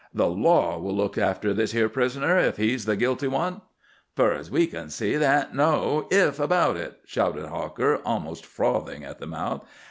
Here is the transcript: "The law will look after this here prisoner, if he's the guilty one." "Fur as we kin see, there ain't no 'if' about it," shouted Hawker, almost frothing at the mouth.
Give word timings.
"The 0.15 0.25
law 0.29 0.79
will 0.79 0.95
look 0.95 1.15
after 1.19 1.53
this 1.53 1.73
here 1.73 1.87
prisoner, 1.87 2.35
if 2.39 2.57
he's 2.57 2.85
the 2.85 2.95
guilty 2.95 3.27
one." 3.27 3.61
"Fur 4.15 4.33
as 4.33 4.49
we 4.49 4.65
kin 4.65 4.89
see, 4.89 5.15
there 5.15 5.41
ain't 5.41 5.53
no 5.53 6.07
'if' 6.09 6.39
about 6.39 6.75
it," 6.75 6.97
shouted 7.05 7.45
Hawker, 7.45 8.01
almost 8.03 8.43
frothing 8.43 9.03
at 9.03 9.19
the 9.19 9.27
mouth. 9.27 9.63